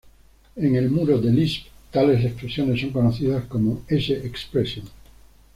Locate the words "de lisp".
1.21-1.67